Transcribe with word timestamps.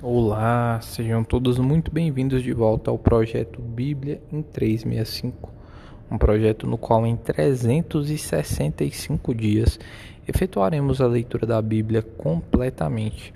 Olá, 0.00 0.80
sejam 0.80 1.24
todos 1.24 1.58
muito 1.58 1.90
bem-vindos 1.90 2.44
de 2.44 2.52
volta 2.52 2.88
ao 2.88 2.96
projeto 2.96 3.60
Bíblia 3.60 4.22
em 4.32 4.42
365, 4.42 5.52
um 6.08 6.16
projeto 6.16 6.68
no 6.68 6.78
qual 6.78 7.04
em 7.04 7.16
365 7.16 9.34
dias 9.34 9.76
efetuaremos 10.28 11.00
a 11.00 11.06
leitura 11.08 11.44
da 11.44 11.60
Bíblia 11.60 12.00
completamente. 12.00 13.34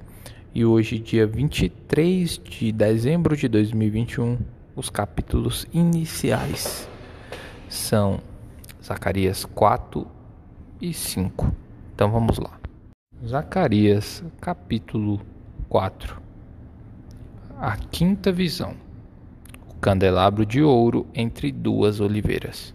E 0.54 0.64
hoje, 0.64 1.00
dia 1.00 1.26
23 1.26 2.38
de 2.38 2.70
dezembro 2.70 3.36
de 3.36 3.48
2021, 3.48 4.38
os 4.76 4.88
capítulos 4.88 5.66
iniciais 5.72 6.88
são 7.68 8.20
Zacarias 8.80 9.44
4 9.44 10.06
e 10.80 10.94
5. 10.94 11.52
Então 11.92 12.08
vamos 12.08 12.38
lá. 12.38 12.56
Zacarias, 13.26 14.22
capítulo 14.40 15.20
4 15.68 16.21
a 17.62 17.76
quinta 17.76 18.32
visão: 18.32 18.74
o 19.70 19.74
candelabro 19.74 20.44
de 20.44 20.60
ouro 20.60 21.06
entre 21.14 21.52
duas 21.52 22.00
oliveiras. 22.00 22.74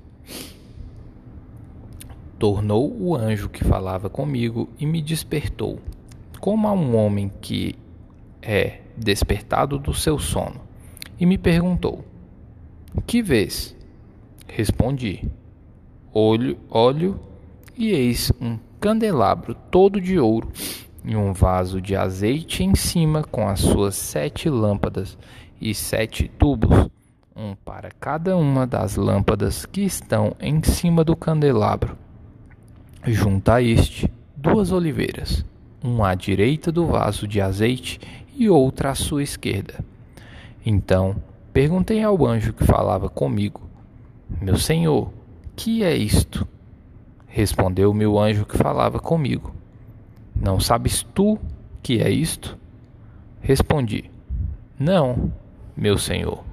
Tornou 2.40 2.96
o 2.98 3.13
anjo 3.13 3.50
que 3.50 3.66
falava 3.66 4.10
comigo 4.10 4.70
e 4.80 4.86
me 4.86 5.02
despertou, 5.02 5.80
como 6.40 6.70
a 6.70 6.72
um 6.72 6.96
homem 6.96 7.30
que 7.41 7.76
é 8.41 8.80
despertado 8.96 9.77
do 9.77 9.94
seu 9.94 10.18
sono, 10.18 10.62
e 11.20 11.26
me 11.26 11.38
perguntou: 11.38 12.05
Que 13.05 13.22
vês? 13.22 13.76
Respondi: 14.48 15.30
Olho, 16.13 16.58
olho, 16.70 17.20
e 17.77 17.91
eis 17.91 18.32
um 18.40 18.58
candelabro 18.80 19.54
todo 19.70 19.99
de 19.99 20.18
ouro 20.18 20.49
e 21.08 21.16
um 21.16 21.32
vaso 21.32 21.80
de 21.80 21.96
azeite 21.96 22.66
em 22.66 22.76
cima 22.76 23.24
com 23.24 23.48
as 23.48 23.62
suas 23.62 23.96
sete 23.96 24.50
lâmpadas 24.50 25.18
e 25.60 25.74
sete 25.74 26.28
tubos, 26.28 26.90
um 27.34 27.55
para 27.55 27.90
cada 27.91 28.36
uma 28.36 28.68
das 28.68 28.98
lâmpadas 28.98 29.66
que 29.66 29.82
estão 29.82 30.36
em 30.38 30.62
cima 30.62 31.05
do 31.05 31.16
candelabro. 31.16 31.98
Junto 33.05 33.49
a 33.49 33.62
este, 33.62 34.12
duas 34.36 34.74
oliveiras, 34.74 35.46
uma 35.82 36.10
à 36.10 36.14
direita 36.14 36.74
do 36.74 36.86
vaso 36.86 37.26
de 37.26 37.40
azeite 37.40 38.02
e 38.36 38.49
outra 38.49 38.92
à 38.92 38.96
sua 38.96 39.24
esquerda. 39.24 39.76
Então 40.66 41.16
perguntei 41.54 42.04
ao 42.04 42.26
anjo 42.26 42.52
que 42.52 42.66
falava 42.66 43.08
comigo: 43.08 43.62
Meu 44.42 44.58
senhor, 44.58 45.10
que 45.55 45.86
é 45.86 45.96
isto? 45.96 46.46
Respondeu 47.27 47.92
o 47.92 48.20
anjo 48.20 48.46
que 48.46 48.58
falava 48.58 48.99
comigo: 48.99 49.55
não 50.41 50.60
sabes 50.60 51.04
tu 51.13 51.40
que 51.82 52.02
é 52.02 52.10
isto? 52.10 52.57
Respondi: 53.41 54.10
Não, 54.80 55.32
meu 55.76 55.98
senhor. 55.98 56.43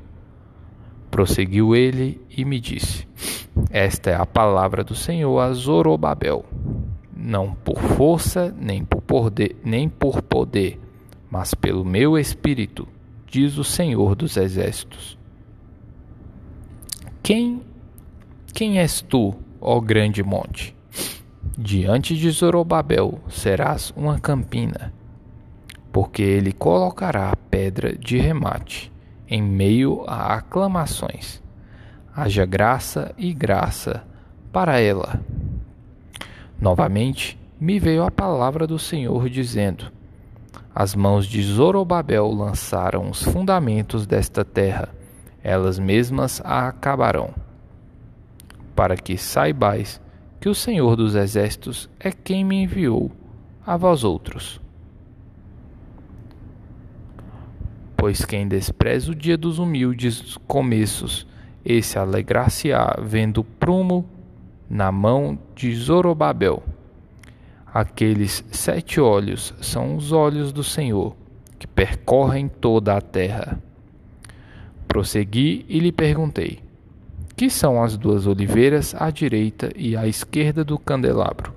Prosseguiu 1.10 1.74
ele 1.74 2.20
e 2.30 2.44
me 2.44 2.60
disse: 2.60 3.06
Esta 3.70 4.10
é 4.10 4.14
a 4.14 4.26
palavra 4.26 4.82
do 4.82 4.94
Senhor 4.94 5.38
a 5.38 5.52
Zorobabel, 5.52 6.44
não 7.16 7.54
por 7.54 7.80
força 7.80 8.54
nem 8.58 8.84
por 8.84 9.00
poder, 9.02 9.56
nem 9.64 9.88
por 9.88 10.22
poder, 10.22 10.80
mas 11.30 11.54
pelo 11.54 11.84
meu 11.84 12.18
espírito, 12.18 12.88
diz 13.26 13.58
o 13.58 13.64
Senhor 13.64 14.14
dos 14.14 14.36
exércitos. 14.36 15.18
Quem 17.22 17.62
quem 18.52 18.78
és 18.78 19.00
tu, 19.00 19.34
ó 19.60 19.80
grande 19.80 20.22
monte? 20.22 20.76
Diante 21.56 22.16
de 22.16 22.28
Zorobabel 22.32 23.20
serás 23.28 23.92
uma 23.96 24.18
campina, 24.18 24.92
porque 25.92 26.20
ele 26.20 26.52
colocará 26.52 27.30
a 27.30 27.36
pedra 27.36 27.96
de 27.96 28.18
remate 28.18 28.92
em 29.28 29.40
meio 29.40 30.02
a 30.08 30.34
aclamações. 30.34 31.40
Haja 32.12 32.44
graça 32.44 33.14
e 33.16 33.32
graça 33.32 34.02
para 34.52 34.80
ela. 34.80 35.20
Novamente 36.60 37.38
me 37.60 37.78
veio 37.78 38.02
a 38.02 38.10
palavra 38.10 38.66
do 38.66 38.78
Senhor 38.78 39.28
dizendo: 39.28 39.92
As 40.74 40.92
mãos 40.92 41.24
de 41.24 41.40
Zorobabel 41.40 42.32
lançaram 42.32 43.08
os 43.08 43.22
fundamentos 43.22 44.08
desta 44.08 44.44
terra, 44.44 44.88
elas 45.40 45.78
mesmas 45.78 46.42
a 46.44 46.66
acabarão. 46.66 47.32
Para 48.74 48.96
que 48.96 49.16
saibais 49.16 50.02
que 50.44 50.48
o 50.50 50.54
Senhor 50.54 50.94
dos 50.94 51.14
Exércitos 51.14 51.88
é 51.98 52.12
quem 52.12 52.44
me 52.44 52.56
enviou 52.56 53.10
a 53.66 53.78
vós 53.78 54.04
outros. 54.04 54.60
Pois 57.96 58.26
quem 58.26 58.46
despreza 58.46 59.10
o 59.10 59.14
dia 59.14 59.38
dos 59.38 59.58
humildes 59.58 60.36
começos, 60.46 61.26
esse 61.64 61.98
alegrar-se-á 61.98 62.98
vendo 63.00 63.38
o 63.38 63.44
prumo 63.44 64.04
na 64.68 64.92
mão 64.92 65.38
de 65.54 65.74
Zorobabel. 65.74 66.62
Aqueles 67.72 68.44
sete 68.52 69.00
olhos 69.00 69.54
são 69.62 69.96
os 69.96 70.12
olhos 70.12 70.52
do 70.52 70.62
Senhor, 70.62 71.16
que 71.58 71.66
percorrem 71.66 72.48
toda 72.48 72.94
a 72.94 73.00
terra. 73.00 73.58
Prossegui 74.86 75.64
e 75.70 75.78
lhe 75.78 75.90
perguntei: 75.90 76.63
que 77.36 77.50
são 77.50 77.82
as 77.82 77.96
duas 77.96 78.26
oliveiras 78.26 78.94
à 78.94 79.10
direita 79.10 79.70
e 79.76 79.96
à 79.96 80.06
esquerda 80.06 80.64
do 80.64 80.78
candelabro. 80.78 81.52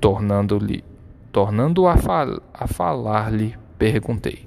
Tornando-lhe, 0.00 0.84
tornando 1.32 1.86
a, 1.86 1.96
fal 1.96 2.42
a 2.52 2.66
falar-lhe, 2.66 3.56
perguntei: 3.78 4.46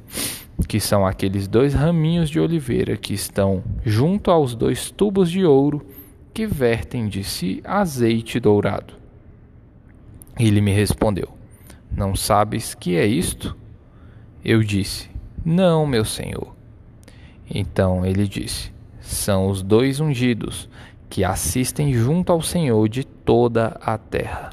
que 0.68 0.80
são 0.80 1.06
aqueles 1.06 1.48
dois 1.48 1.74
raminhos 1.74 2.30
de 2.30 2.40
oliveira 2.40 2.98
que 2.98 3.14
estão 3.14 3.64
junto 3.86 4.30
aos 4.30 4.56
dois 4.56 4.92
tubos 4.92 5.32
de 5.32 5.46
ouro 5.46 5.86
que 6.34 6.46
vertem 6.46 7.08
de 7.08 7.24
si 7.24 7.62
azeite 7.64 8.40
dourado. 8.40 8.94
Ele 10.40 10.62
me 10.62 10.72
respondeu: 10.72 11.30
Não 11.92 12.16
sabes 12.16 12.74
que 12.74 12.96
é 12.96 13.06
isto? 13.06 13.58
Eu 14.44 14.64
disse: 14.64 15.10
Não, 15.44 15.86
meu 15.86 16.06
senhor. 16.06 16.56
Então 17.50 18.06
ele 18.06 18.28
disse: 18.28 18.72
são 19.10 19.48
os 19.48 19.64
dois 19.64 20.00
ungidos 20.00 20.70
que 21.10 21.24
assistem 21.24 21.92
junto 21.94 22.32
ao 22.32 22.44
Senhor 22.44 22.88
de 22.88 23.04
toda 23.04 23.70
a 23.82 23.98
terra. 23.98 24.52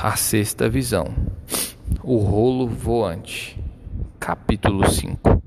A 0.00 0.14
sexta 0.14 0.68
visão. 0.68 1.06
O 2.04 2.18
rolo 2.18 2.66
voante. 2.66 3.58
Capítulo 4.20 4.88
5. 4.88 5.42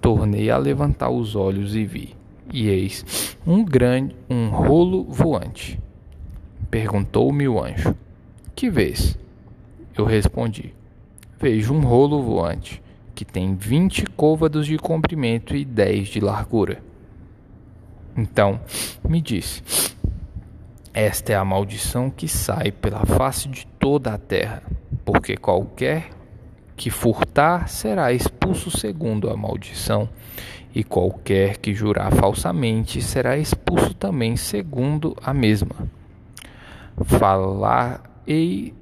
Tornei 0.00 0.50
a 0.50 0.56
levantar 0.56 1.10
os 1.10 1.36
olhos 1.36 1.76
e 1.76 1.84
vi, 1.84 2.16
e 2.52 2.68
eis 2.68 3.36
um 3.46 3.62
grande 3.62 4.16
um 4.30 4.48
rolo 4.48 5.04
voante. 5.04 5.78
Perguntou-me 6.70 7.46
o 7.46 7.62
anjo: 7.62 7.94
Que 8.56 8.70
vês? 8.70 9.16
Eu 9.96 10.06
respondi: 10.06 10.74
Vejo 11.38 11.74
um 11.74 11.80
rolo 11.80 12.22
voante 12.22 12.82
que 13.14 13.24
tem 13.24 13.54
20 13.54 14.06
côvados 14.16 14.66
de 14.66 14.78
comprimento 14.78 15.54
e 15.54 15.64
10 15.64 16.08
de 16.08 16.20
largura. 16.20 16.82
Então 18.16 18.60
me 19.08 19.20
disse: 19.20 19.62
Esta 20.92 21.32
é 21.32 21.36
a 21.36 21.44
maldição 21.44 22.10
que 22.10 22.28
sai 22.28 22.70
pela 22.70 23.04
face 23.04 23.48
de 23.48 23.66
toda 23.78 24.14
a 24.14 24.18
terra, 24.18 24.62
porque 25.04 25.36
qualquer 25.36 26.10
que 26.76 26.90
furtar 26.90 27.68
será 27.68 28.12
expulso 28.12 28.70
segundo 28.70 29.30
a 29.30 29.36
maldição, 29.36 30.08
e 30.74 30.82
qualquer 30.82 31.58
que 31.58 31.74
jurar 31.74 32.12
falsamente 32.12 33.00
será 33.02 33.36
expulso 33.36 33.94
também 33.94 34.36
segundo 34.36 35.14
a 35.22 35.34
mesma. 35.34 35.76
Falarei, 37.04 38.74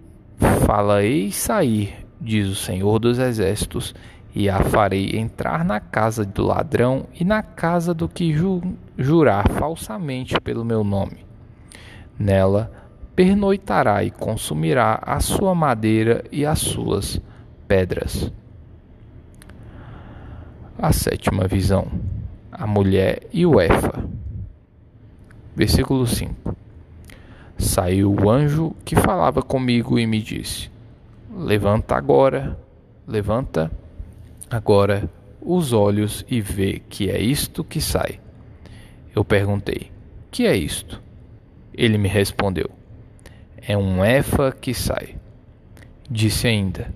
falarei 0.65 1.33
sair, 1.33 2.07
diz 2.21 2.49
o 2.49 2.55
Senhor 2.55 2.99
dos 2.99 3.19
Exércitos, 3.19 3.95
e 4.35 4.49
a 4.49 4.61
farei 4.61 5.17
entrar 5.17 5.65
na 5.65 5.81
casa 5.81 6.25
do 6.25 6.47
ladrão 6.47 7.07
e 7.19 7.25
na 7.25 7.43
casa 7.43 7.93
do 7.93 8.09
que 8.09 8.33
ju 8.33 8.63
jurar 8.97 9.49
falsamente 9.49 10.41
pelo 10.41 10.65
meu 10.65 10.85
nome. 10.85 11.25
Nela 12.19 12.71
pernoitará 13.17 14.05
e 14.05 14.11
consumirá 14.11 15.01
a 15.03 15.21
sua 15.21 15.55
madeira 15.55 16.25
e 16.31 16.47
as 16.47 16.61
suas 16.61 17.21
pedras. 17.67 18.33
A 20.79 20.93
sétima 20.93 21.47
visão: 21.47 21.89
a 22.53 22.67
mulher 22.67 23.27
e 23.33 23.45
o 23.45 23.61
Efa. 23.61 24.05
Versículo 25.57 26.07
5: 26.07 26.57
Saiu 27.59 28.15
o 28.15 28.31
anjo 28.31 28.75
que 28.85 28.95
falava 28.97 29.43
comigo 29.43 29.99
e 29.99 30.07
me 30.07 30.23
disse: 30.23 30.71
Levanta 31.35 31.97
agora, 31.97 32.59
levanta 33.07 33.71
agora 34.51 35.09
os 35.41 35.73
olhos 35.73 36.25
e 36.29 36.41
vê 36.41 36.83
que 36.89 37.09
é 37.09 37.21
isto 37.21 37.63
que 37.63 37.81
sai. 37.81 38.21
Eu 39.15 39.25
perguntei: 39.25 39.91
Que 40.31 40.47
é 40.47 40.57
isto? 40.57 41.01
Ele 41.73 41.97
me 41.97 42.09
respondeu: 42.09 42.69
É 43.57 43.77
um 43.77 44.05
efa 44.05 44.53
que 44.53 44.75
sai. 44.75 45.17
Disse 46.11 46.49
ainda: 46.49 46.93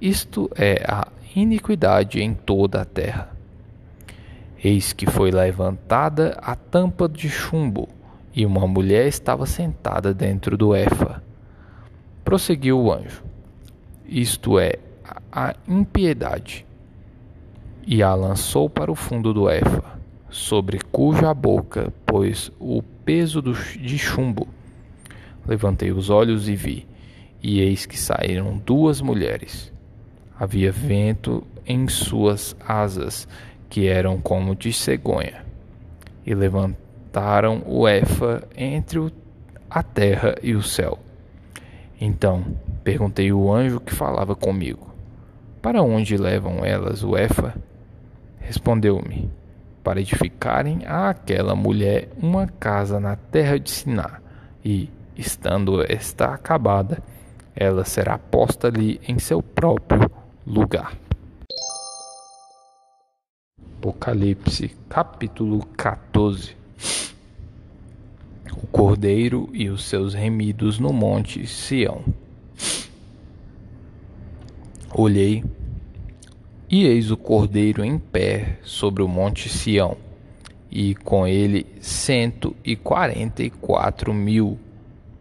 Isto 0.00 0.50
é 0.56 0.82
a 0.88 1.06
iniquidade 1.36 2.20
em 2.20 2.34
toda 2.34 2.80
a 2.80 2.84
terra. 2.84 3.30
Eis 4.62 4.94
que 4.94 5.06
foi 5.06 5.30
levantada 5.30 6.38
a 6.40 6.56
tampa 6.56 7.06
de 7.06 7.28
chumbo, 7.28 7.86
e 8.34 8.46
uma 8.46 8.66
mulher 8.66 9.06
estava 9.06 9.44
sentada 9.44 10.14
dentro 10.14 10.56
do 10.56 10.74
Efa. 10.74 11.22
Prosseguiu 12.24 12.80
o 12.80 12.90
anjo: 12.90 13.22
Isto 14.06 14.58
é 14.58 14.72
a 15.30 15.54
impiedade. 15.68 16.66
E 17.86 18.02
a 18.02 18.14
lançou 18.14 18.70
para 18.70 18.90
o 18.90 18.94
fundo 18.94 19.34
do 19.34 19.50
Efa, 19.50 19.84
sobre 20.30 20.78
cuja 20.90 21.34
boca 21.34 21.92
pôs 22.06 22.50
o 22.58 22.82
peso 22.82 23.42
de 23.42 23.98
chumbo. 23.98 24.48
Levantei 25.46 25.92
os 25.92 26.08
olhos 26.08 26.48
e 26.48 26.56
vi, 26.56 26.86
e 27.42 27.60
eis 27.60 27.84
que 27.84 27.98
saíram 27.98 28.56
duas 28.56 29.02
mulheres. 29.02 29.70
Havia 30.40 30.72
vento 30.72 31.46
em 31.66 31.86
suas 31.86 32.56
asas, 32.66 33.28
que 33.68 33.86
eram 33.86 34.18
como 34.18 34.54
de 34.54 34.72
cegonha, 34.72 35.44
e 36.24 36.34
levantaram 36.34 37.62
o 37.66 37.86
Efa 37.86 38.48
entre 38.56 39.12
a 39.68 39.82
terra 39.82 40.36
e 40.42 40.54
o 40.54 40.62
céu. 40.62 40.98
Então 42.00 42.46
perguntei 42.82 43.28
ao 43.28 43.52
anjo 43.52 43.78
que 43.78 43.94
falava 43.94 44.34
comigo: 44.34 44.88
Para 45.60 45.82
onde 45.82 46.16
levam 46.16 46.64
elas 46.64 47.04
o 47.04 47.14
Efa? 47.14 47.54
Respondeu-me: 48.44 49.30
Para 49.82 50.00
edificarem 50.00 50.80
àquela 50.86 51.56
mulher 51.56 52.10
uma 52.20 52.46
casa 52.46 53.00
na 53.00 53.16
terra 53.16 53.58
de 53.58 53.70
Siná, 53.70 54.20
e, 54.62 54.90
estando 55.16 55.82
esta 55.90 56.26
acabada, 56.26 57.02
ela 57.56 57.84
será 57.84 58.18
posta 58.18 58.68
ali 58.68 59.00
em 59.08 59.18
seu 59.18 59.42
próprio 59.42 60.10
lugar. 60.46 60.92
Apocalipse, 63.78 64.74
capítulo 64.88 65.64
14 65.76 66.56
O 68.62 68.66
cordeiro 68.66 69.48
e 69.52 69.68
os 69.68 69.84
seus 69.84 70.14
remidos 70.14 70.78
no 70.78 70.92
monte 70.92 71.46
Sião. 71.46 72.02
Olhei, 74.90 75.44
e 76.74 76.88
eis 76.88 77.12
o 77.12 77.16
cordeiro 77.16 77.84
em 77.84 77.96
pé 77.96 78.58
sobre 78.64 79.00
o 79.00 79.06
monte 79.06 79.48
Sião, 79.48 79.96
e 80.68 80.92
com 80.96 81.24
ele 81.24 81.64
cento 81.80 82.56
e 82.64 82.74
quarenta 82.74 83.44
e 83.44 83.48
quatro 83.48 84.12
mil, 84.12 84.58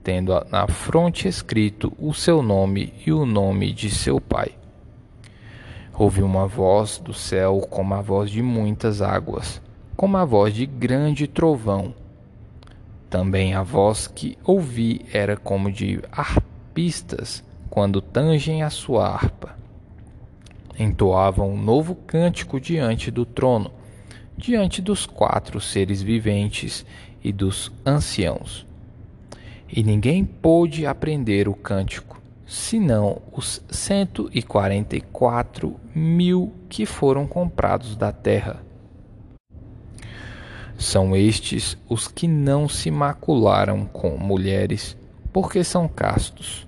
tendo 0.03 0.33
na 0.50 0.65
fronte 0.65 1.27
escrito 1.27 1.94
o 2.00 2.11
seu 2.11 2.41
nome 2.41 2.91
e 3.05 3.11
o 3.11 3.23
nome 3.23 3.71
de 3.71 3.91
seu 3.91 4.19
pai. 4.19 4.53
Ouvi 5.94 6.23
uma 6.23 6.47
voz 6.47 6.97
do 6.97 7.13
céu 7.13 7.59
como 7.69 7.94
a 7.94 8.01
voz 8.01 8.31
de 8.31 8.41
muitas 8.41 8.99
águas, 8.99 9.61
como 9.95 10.17
a 10.17 10.25
voz 10.25 10.56
de 10.56 10.65
grande 10.65 11.27
trovão. 11.27 11.94
Também 13.11 13.53
a 13.53 13.61
voz 13.61 14.07
que 14.07 14.39
ouvi 14.44 15.06
era 15.13 15.38
como 15.38 15.71
de 15.71 16.01
harpistas 16.11 17.44
quando 17.69 18.01
tangem 18.01 18.63
a 18.63 18.71
sua 18.71 19.07
harpa. 19.07 19.61
Entoavam 20.77 21.51
um 21.51 21.61
novo 21.61 21.95
cântico 21.95 22.59
diante 22.59 23.11
do 23.11 23.25
trono, 23.25 23.71
diante 24.37 24.81
dos 24.81 25.05
quatro 25.05 25.61
seres 25.61 26.01
viventes 26.01 26.85
e 27.23 27.31
dos 27.31 27.71
anciãos. 27.85 28.65
E 29.71 29.83
ninguém 29.83 30.25
pôde 30.25 30.85
aprender 30.85 31.47
o 31.47 31.53
cântico 31.53 32.21
senão 32.45 33.21
os 33.31 33.63
cento 33.69 34.29
e 34.33 34.41
quarenta 34.41 34.95
e 34.95 35.01
quatro 35.01 35.79
mil 35.95 36.53
que 36.69 36.85
foram 36.85 37.25
comprados 37.25 37.95
da 37.95 38.11
terra. 38.11 38.63
São 40.77 41.15
estes 41.15 41.77
os 41.87 42.07
que 42.07 42.27
não 42.27 42.67
se 42.67 42.91
macularam 42.91 43.85
com 43.85 44.17
mulheres, 44.17 44.97
porque 45.31 45.63
são 45.63 45.87
castos. 45.87 46.67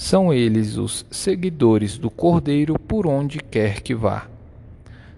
São 0.00 0.32
eles 0.32 0.76
os 0.76 1.04
seguidores 1.10 1.98
do 1.98 2.10
Cordeiro 2.10 2.78
por 2.78 3.06
onde 3.06 3.38
quer 3.38 3.82
que 3.82 3.94
vá. 3.94 4.26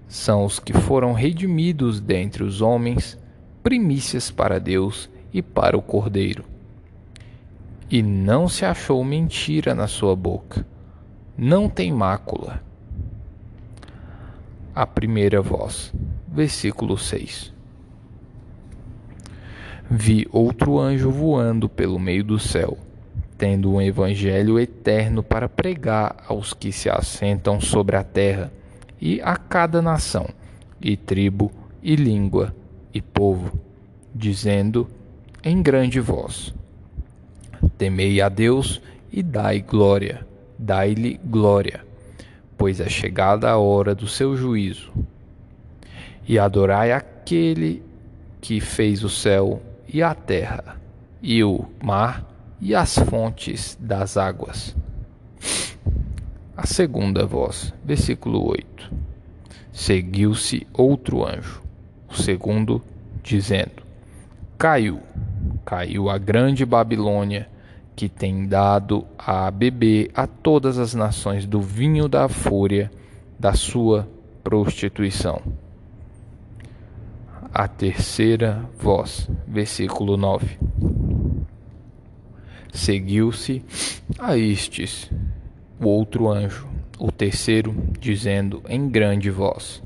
São 0.08 0.44
os 0.44 0.58
que 0.58 0.72
foram 0.72 1.12
redimidos 1.12 2.00
dentre 2.00 2.42
os 2.42 2.60
homens, 2.60 3.18
primícias 3.62 4.30
para 4.30 4.58
Deus 4.58 5.08
e 5.32 5.40
para 5.40 5.76
o 5.76 5.82
Cordeiro 5.82 6.44
e 7.92 8.02
não 8.02 8.48
se 8.48 8.64
achou 8.64 9.04
mentira 9.04 9.74
na 9.74 9.86
sua 9.86 10.16
boca. 10.16 10.66
Não 11.36 11.68
tem 11.68 11.92
mácula. 11.92 12.62
A 14.74 14.86
primeira 14.86 15.42
voz, 15.42 15.92
versículo 16.26 16.96
6. 16.96 17.52
Vi 19.90 20.26
outro 20.32 20.78
anjo 20.78 21.10
voando 21.10 21.68
pelo 21.68 21.98
meio 21.98 22.24
do 22.24 22.38
céu, 22.38 22.78
tendo 23.42 23.72
um 23.72 23.82
evangelho 23.82 24.56
eterno 24.56 25.20
para 25.20 25.48
pregar 25.48 26.14
aos 26.28 26.54
que 26.54 26.70
se 26.70 26.88
assentam 26.88 27.60
sobre 27.60 27.96
a 27.96 28.04
terra, 28.04 28.52
e 29.00 29.20
a 29.20 29.36
cada 29.36 29.82
nação, 29.82 30.28
e 30.80 30.96
tribo, 30.96 31.50
e 31.82 31.96
língua, 31.96 32.54
e 32.94 33.02
povo, 33.02 33.58
dizendo 34.14 34.88
em 35.42 35.60
grande 35.60 35.98
voz: 35.98 36.54
Temei 37.76 38.20
a 38.20 38.28
Deus 38.28 38.80
e 39.12 39.24
dai 39.24 39.60
glória, 39.60 40.24
dai-lhe 40.56 41.18
glória, 41.24 41.84
pois 42.56 42.78
é 42.78 42.88
chegada 42.88 43.50
a 43.50 43.58
hora 43.58 43.92
do 43.92 44.06
seu 44.06 44.36
juízo. 44.36 44.92
E 46.28 46.38
adorai 46.38 46.92
aquele 46.92 47.82
que 48.40 48.60
fez 48.60 49.02
o 49.02 49.08
céu 49.08 49.60
e 49.92 50.00
a 50.00 50.14
terra, 50.14 50.76
e 51.20 51.42
o 51.42 51.66
mar 51.82 52.30
e 52.62 52.76
as 52.76 52.96
fontes 52.96 53.76
das 53.80 54.16
águas. 54.16 54.76
A 56.56 56.64
segunda 56.64 57.26
voz, 57.26 57.74
versículo 57.84 58.48
8. 58.48 58.92
Seguiu-se 59.72 60.64
outro 60.72 61.26
anjo, 61.26 61.60
o 62.08 62.14
segundo, 62.14 62.80
dizendo: 63.20 63.82
Caiu, 64.56 65.00
caiu 65.64 66.08
a 66.08 66.16
grande 66.18 66.64
Babilônia 66.64 67.48
que 67.96 68.08
tem 68.08 68.46
dado 68.46 69.04
a 69.18 69.50
beber 69.50 70.12
a 70.14 70.28
todas 70.28 70.78
as 70.78 70.94
nações 70.94 71.44
do 71.44 71.60
vinho 71.60 72.08
da 72.08 72.28
fúria 72.28 72.92
da 73.38 73.54
sua 73.54 74.08
prostituição. 74.44 75.42
A 77.52 77.66
terceira 77.66 78.64
voz, 78.78 79.28
versículo 79.48 80.16
9. 80.16 80.58
Seguiu-se 82.74 83.62
a 84.18 84.34
estes 84.34 85.10
o 85.78 85.86
outro 85.86 86.30
anjo, 86.30 86.66
o 86.98 87.12
terceiro, 87.12 87.74
dizendo 88.00 88.62
em 88.66 88.88
grande 88.88 89.30
voz: 89.30 89.82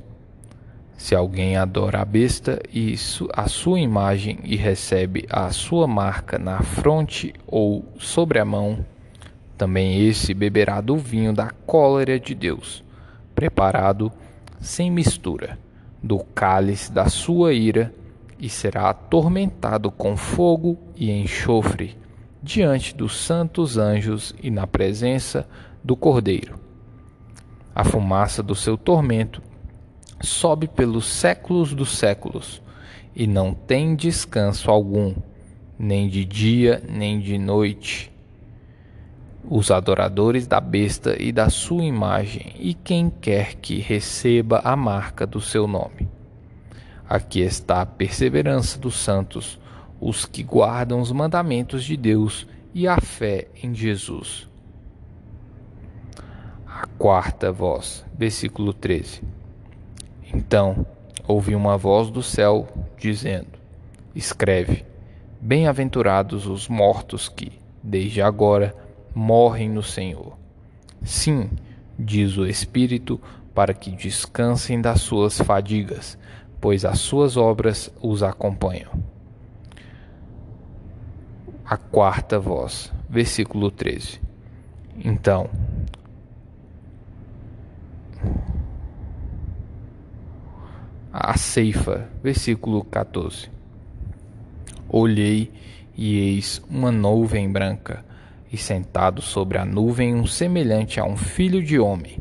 se 0.97 1.13
alguém 1.13 1.57
adora 1.57 2.01
a 2.01 2.05
besta 2.05 2.61
e 2.73 2.95
a 3.35 3.49
sua 3.49 3.81
imagem 3.81 4.39
e 4.45 4.55
recebe 4.55 5.27
a 5.29 5.51
sua 5.51 5.89
marca 5.89 6.39
na 6.39 6.63
fronte 6.63 7.35
ou 7.45 7.85
sobre 7.99 8.39
a 8.39 8.45
mão, 8.45 8.87
também 9.59 10.07
esse 10.07 10.33
beberá 10.33 10.81
do 10.81 10.97
vinho 10.97 11.33
da 11.33 11.51
cólera 11.51 12.21
de 12.21 12.37
Deus, 12.37 12.85
preparado 13.35 14.13
sem 14.61 14.93
mistura, 14.93 15.59
do 16.01 16.21
cálice 16.21 16.93
da 16.93 17.09
sua 17.09 17.53
ira, 17.53 17.93
e 18.39 18.49
será 18.49 18.91
atormentado 18.91 19.91
com 19.91 20.17
fogo 20.17 20.79
e 20.95 21.11
enxofre 21.11 22.06
diante 22.47 22.95
dos 22.95 23.17
santos 23.17 23.77
anjos 23.77 24.33
e 24.41 24.53
na 24.53 24.69
presença 24.69 25.49
do 25.83 25.97
Cordeiro. 25.97 26.61
A 27.75 27.83
fumaça 27.83 28.41
do 28.41 28.55
seu 28.55 28.79
tormento 28.79 29.43
sobe 30.21 30.69
pelos 30.69 31.07
séculos 31.07 31.75
dos 31.75 31.99
séculos 31.99 32.63
e 33.17 33.27
não 33.27 33.53
tem 33.53 33.97
descanso 33.97 34.71
algum, 34.71 35.13
nem 35.77 36.09
de 36.09 36.25
dia 36.25 36.81
nem 36.89 37.19
de 37.19 37.37
noite. 37.37 38.13
Os 39.49 39.73
adoradores 39.73 40.47
da 40.47 40.61
besta 40.61 41.21
e 41.21 41.33
da 41.33 41.51
sua 41.51 41.85
imagem, 41.85 42.55
e 42.61 42.75
quem 42.75 43.11
quer 43.11 43.55
que 43.57 43.79
receba 43.79 44.61
a 44.65 44.77
marca 44.77 45.27
do 45.27 45.41
seu 45.41 45.67
nome. 45.67 46.09
Aqui 47.09 47.41
está 47.41 47.83
a 47.83 47.87
perseverança 47.87 48.79
dos 48.79 48.97
santos, 48.97 49.59
os 50.01 50.25
que 50.25 50.43
guardam 50.43 51.01
os 51.01 51.11
mandamentos 51.13 51.85
de 51.85 51.97
Deus 51.97 52.47
e 52.75 52.87
a 52.87 53.01
fé 53.01 53.49
em 53.63 53.75
Jesus. 53.75 54.49
A 56.67 56.87
quarta 56.99 57.51
voz, 57.51 58.05
versículo 58.17 58.73
13. 58.73 59.23
Então 60.35 60.87
ouvi 61.27 61.55
uma 61.55 61.79
voz 61.79 62.11
do 62.11 62.23
céu 62.23 62.69
dizendo: 62.99 63.59
Escreve: 64.15 64.85
Bem-aventurados 65.41 66.47
os 66.47 66.69
mortos 66.69 67.29
que, 67.29 67.53
desde 67.83 68.21
agora, 68.21 68.75
morrem 69.15 69.71
no 69.71 69.83
Senhor. 69.83 70.37
Sim, 71.03 71.51
diz 71.99 72.37
o 72.37 72.47
Espírito, 72.47 73.21
para 73.55 73.73
que 73.73 73.91
descansem 73.91 74.81
das 74.81 75.01
suas 75.01 75.41
fadigas, 75.41 76.19
pois 76.61 76.85
as 76.85 76.99
suas 76.99 77.39
obras 77.39 77.91
os 78.03 78.23
acompanham. 78.23 79.16
A 81.69 81.77
quarta 81.77 82.39
voz, 82.39 82.93
versículo 83.11 83.73
13. 83.73 84.21
Então, 85.05 85.51
a 91.13 91.37
ceifa, 91.37 92.09
versículo 92.23 92.85
14. 92.85 93.51
Olhei 94.89 95.51
e 95.97 96.17
eis 96.17 96.63
uma 96.71 96.93
nuvem 96.93 97.51
branca, 97.51 98.05
e 98.53 98.57
sentado 98.57 99.21
sobre 99.21 99.59
a 99.59 99.65
nuvem 99.65 100.15
um 100.15 100.25
semelhante 100.25 101.01
a 101.01 101.05
um 101.05 101.17
filho 101.17 101.61
de 101.61 101.81
homem, 101.81 102.21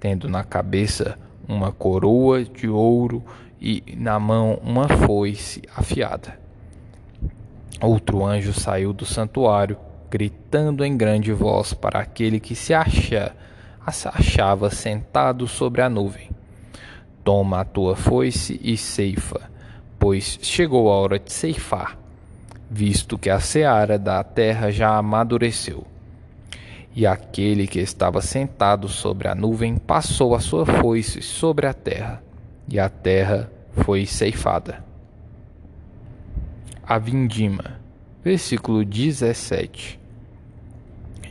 tendo 0.00 0.30
na 0.30 0.42
cabeça 0.42 1.18
uma 1.46 1.70
coroa 1.70 2.42
de 2.42 2.66
ouro 2.66 3.22
e 3.60 3.82
na 3.98 4.18
mão 4.18 4.58
uma 4.62 4.88
foice 4.88 5.60
afiada. 5.76 6.37
Outro 7.80 8.24
anjo 8.24 8.52
saiu 8.52 8.92
do 8.92 9.06
santuário, 9.06 9.76
gritando 10.10 10.84
em 10.84 10.96
grande 10.96 11.32
voz 11.32 11.72
para 11.72 12.00
aquele 12.00 12.40
que 12.40 12.54
se 12.54 12.74
acha, 12.74 13.34
achava 13.86 14.68
sentado 14.68 15.46
sobre 15.46 15.80
a 15.82 15.88
nuvem: 15.88 16.30
Toma 17.22 17.60
a 17.60 17.64
tua 17.64 17.94
foice 17.94 18.58
e 18.62 18.76
ceifa, 18.76 19.50
pois 19.98 20.38
chegou 20.42 20.90
a 20.90 20.96
hora 20.96 21.18
de 21.18 21.32
ceifar, 21.32 21.96
visto 22.70 23.16
que 23.16 23.30
a 23.30 23.38
seara 23.38 23.98
da 23.98 24.24
terra 24.24 24.70
já 24.70 24.96
amadureceu. 24.96 25.86
E 26.96 27.06
aquele 27.06 27.68
que 27.68 27.78
estava 27.78 28.20
sentado 28.20 28.88
sobre 28.88 29.28
a 29.28 29.34
nuvem 29.34 29.76
passou 29.76 30.34
a 30.34 30.40
sua 30.40 30.66
foice 30.66 31.22
sobre 31.22 31.66
a 31.66 31.72
terra, 31.72 32.22
e 32.68 32.80
a 32.80 32.88
terra 32.88 33.48
foi 33.70 34.04
ceifada. 34.04 34.87
A 36.90 36.96
vindima, 36.96 37.78
versículo 38.24 38.82
17. 38.82 40.00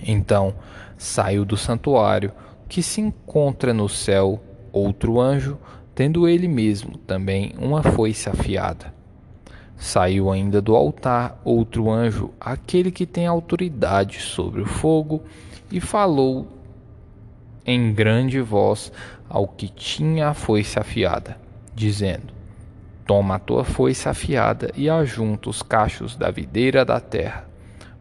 Então 0.03 0.53
saiu 0.95 1.43
do 1.43 1.57
santuário 1.57 2.31
que 2.69 2.83
se 2.83 3.01
encontra 3.01 3.73
no 3.73 3.89
céu 3.89 4.39
outro 4.71 5.19
anjo, 5.19 5.57
tendo 5.95 6.27
ele 6.27 6.47
mesmo 6.47 6.95
também 6.95 7.55
uma 7.57 7.81
foice 7.81 8.29
afiada. 8.29 8.93
Saiu 9.75 10.29
ainda 10.29 10.61
do 10.61 10.75
altar 10.75 11.41
outro 11.43 11.89
anjo, 11.89 12.29
aquele 12.39 12.91
que 12.91 13.07
tem 13.07 13.25
autoridade 13.25 14.19
sobre 14.19 14.61
o 14.61 14.65
fogo, 14.67 15.23
e 15.71 15.79
falou 15.79 16.47
em 17.65 17.91
grande 17.95 18.39
voz 18.41 18.91
ao 19.27 19.47
que 19.47 19.69
tinha 19.69 20.29
a 20.29 20.33
foice 20.35 20.77
afiada, 20.77 21.35
dizendo: 21.73 22.36
Toma 23.07 23.35
a 23.35 23.39
tua 23.39 23.63
foice 23.63 24.09
afiada 24.09 24.69
e 24.75 24.89
ajunta 24.89 25.49
os 25.49 25.63
cachos 25.63 26.17
da 26.17 26.29
videira 26.29 26.83
da 26.83 26.99
terra, 26.99 27.47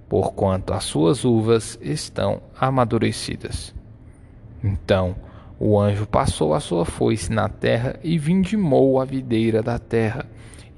porquanto 0.08 0.72
as 0.72 0.82
suas 0.82 1.24
uvas 1.24 1.78
estão 1.80 2.42
amadurecidas. 2.58 3.72
Então 4.64 5.14
o 5.58 5.78
anjo 5.78 6.06
passou 6.06 6.52
a 6.52 6.60
sua 6.60 6.84
foice 6.84 7.32
na 7.32 7.48
terra 7.48 7.98
e 8.02 8.18
vindimou 8.18 9.00
a 9.00 9.04
videira 9.04 9.62
da 9.62 9.78
terra, 9.78 10.26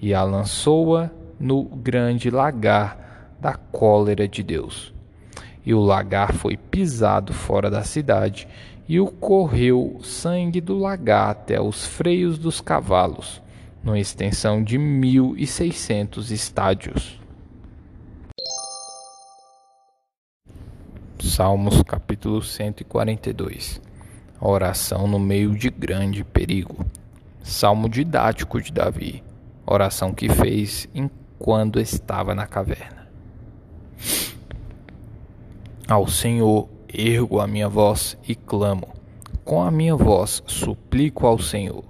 e 0.01 0.13
a 0.13 0.23
lançou-a 0.23 1.11
no 1.41 1.65
grande 1.65 2.31
lagar 2.31 3.35
da 3.41 3.55
cólera 3.55 4.29
de 4.29 4.43
Deus. 4.43 4.93
E 5.65 5.73
o 5.73 5.81
lagar 5.81 6.33
foi 6.35 6.57
pisado 6.57 7.33
fora 7.33 7.71
da 7.71 7.83
cidade, 7.83 8.47
e 8.87 9.01
o 9.01 9.07
correu 9.07 9.99
sangue 10.03 10.61
do 10.61 10.79
lagar 10.79 11.31
até 11.31 11.61
os 11.61 11.87
freios 11.87 12.39
dos 12.39 12.61
cavalos, 12.61 13.43
numa 13.83 13.99
extensão 13.99 14.63
de 14.63 14.77
mil 14.79 15.35
e 15.37 15.47
seiscentos 15.47 16.31
estádios. 16.31 17.19
Salmos 21.21 21.83
capítulo 21.83 22.43
142 22.43 23.81
A 24.41 24.49
oração 24.49 25.07
no 25.07 25.19
meio 25.19 25.57
de 25.57 25.71
grande 25.71 26.25
perigo. 26.25 26.85
Salmo 27.43 27.89
didático 27.89 28.61
de 28.61 28.73
Davi. 28.73 29.23
Oração 29.67 30.13
que 30.13 30.29
fez 30.29 30.89
enquanto 30.95 31.79
estava 31.81 32.35
na 32.35 32.47
caverna. 32.47 33.09
Ao 35.87 36.07
Senhor 36.07 36.69
ergo 36.93 37.41
a 37.41 37.47
minha 37.47 37.69
voz 37.69 38.19
e 38.27 38.35
clamo. 38.35 38.89
Com 39.45 39.63
a 39.63 39.71
minha 39.71 39.97
voz 39.97 40.43
suplico 40.47 41.27
ao 41.27 41.39
Senhor. 41.39 41.85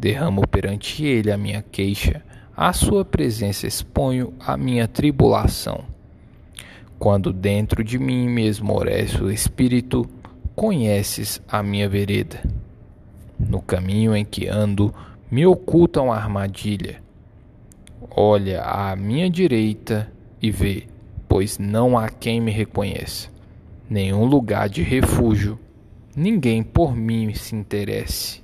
Derramo 0.00 0.48
perante 0.48 1.04
ele 1.04 1.30
a 1.30 1.36
minha 1.36 1.60
queixa, 1.60 2.22
à 2.56 2.72
sua 2.72 3.04
presença 3.04 3.66
exponho 3.66 4.32
a 4.40 4.56
minha 4.56 4.88
tribulação. 4.88 5.84
Quando 6.98 7.34
dentro 7.34 7.84
de 7.84 7.98
mim 7.98 8.26
mesmo 8.26 8.74
orece 8.74 9.22
o 9.22 9.30
Espírito, 9.30 10.08
conheces 10.56 11.42
a 11.46 11.62
minha 11.62 11.86
vereda. 11.86 12.42
No 13.38 13.60
caminho 13.60 14.16
em 14.16 14.24
que 14.24 14.48
ando, 14.48 14.90
me 15.30 15.44
oculta 15.44 16.00
uma 16.00 16.16
armadilha. 16.16 17.02
Olha 18.10 18.62
à 18.62 18.96
minha 18.96 19.28
direita 19.28 20.10
e 20.40 20.50
vê, 20.50 20.84
pois 21.28 21.58
não 21.58 21.98
há 21.98 22.08
quem 22.08 22.40
me 22.40 22.50
reconheça. 22.50 23.28
Nenhum 23.88 24.24
lugar 24.24 24.66
de 24.66 24.82
refúgio, 24.82 25.60
ninguém 26.16 26.62
por 26.62 26.96
mim 26.96 27.34
se 27.34 27.54
interesse. 27.54 28.40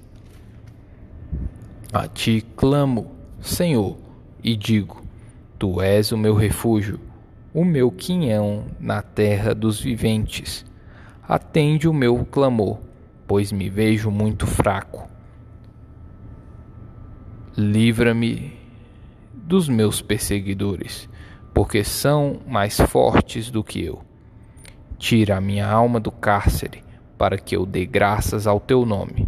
A 1.93 2.09
ti 2.09 2.45
clamo, 2.57 3.11
Senhor, 3.41 3.97
e 4.43 4.57
digo: 4.57 5.03
Tu 5.59 5.81
és 5.81 6.13
o 6.13 6.19
meu 6.19 6.35
refúgio 6.35 7.01
o 7.57 7.65
meu 7.65 7.91
quinhão 7.91 8.67
na 8.79 9.01
terra 9.01 9.55
dos 9.55 9.81
viventes. 9.81 10.63
Atende 11.27 11.89
o 11.89 11.93
meu 11.95 12.23
clamor, 12.27 12.79
pois 13.27 13.51
me 13.51 13.71
vejo 13.71 14.11
muito 14.11 14.47
fraco. 14.47 15.09
Livra-me 17.57 18.53
dos 19.33 19.71
meus 19.71 20.03
perseguidores, 20.03 21.09
porque 21.55 21.83
são 21.83 22.43
mais 22.47 22.79
fortes 22.79 23.51
do 23.51 23.65
que 23.65 23.83
eu. 23.83 24.03
Tira 24.99 25.39
a 25.39 25.41
minha 25.41 25.67
alma 25.67 25.99
do 25.99 26.11
cárcere, 26.11 26.85
para 27.17 27.39
que 27.39 27.57
eu 27.57 27.65
dê 27.65 27.87
graças 27.87 28.47
ao 28.47 28.61
teu 28.61 28.85
nome. 28.85 29.27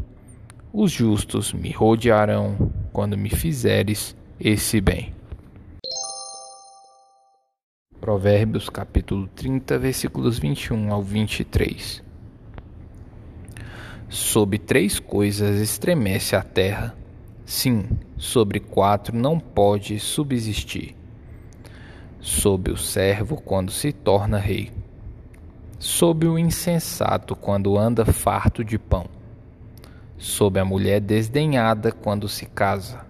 Os 0.72 0.92
justos 0.92 1.54
me 1.54 1.70
rodearão 1.70 2.70
quando 2.92 3.16
me 3.16 3.30
fizeres 3.30 4.14
esse 4.38 4.82
bem. 4.82 5.14
Provérbios 7.98 8.68
capítulo 8.68 9.26
30, 9.28 9.78
versículos 9.78 10.38
21 10.38 10.92
ao 10.92 11.02
23. 11.02 12.04
Sob 14.10 14.58
três 14.58 14.98
coisas 15.00 15.58
estremece 15.58 16.36
a 16.36 16.42
terra, 16.42 16.94
sim, 17.46 17.88
sobre 18.18 18.60
quatro 18.60 19.16
não 19.16 19.40
pode 19.40 19.98
subsistir. 19.98 20.94
Sob 22.20 22.70
o 22.70 22.76
servo 22.76 23.40
quando 23.40 23.72
se 23.72 23.90
torna 23.90 24.38
rei, 24.38 24.70
sob 25.78 26.26
o 26.26 26.38
insensato 26.38 27.34
quando 27.34 27.78
anda 27.78 28.04
farto 28.04 28.62
de 28.62 28.78
pão, 28.78 29.06
sob 30.18 30.58
a 30.58 30.64
mulher 30.64 31.00
desdenhada 31.00 31.92
quando 31.92 32.28
se 32.28 32.44
casa, 32.44 33.06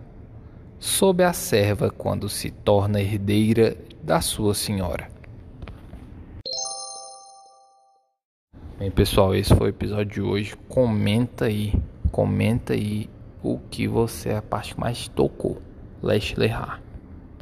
sob 0.78 1.24
a 1.24 1.32
serva 1.32 1.90
quando 1.90 2.28
se 2.28 2.50
torna 2.50 3.00
herdeira 3.00 3.76
da 4.02 4.20
sua 4.20 4.54
senhora. 4.54 5.08
Bem, 8.78 8.90
pessoal, 8.90 9.34
esse 9.34 9.52
foi 9.54 9.68
o 9.68 9.70
episódio 9.70 10.12
de 10.12 10.20
hoje. 10.20 10.56
Comenta 10.68 11.46
aí, 11.46 11.74
comenta 12.12 12.74
aí 12.74 13.10
o 13.42 13.58
que 13.58 13.88
você 13.88 14.30
a 14.30 14.42
parte 14.42 14.78
mais 14.78 15.08
tocou. 15.08 15.60
Leste 16.00 16.38
Lerrar. 16.38 16.87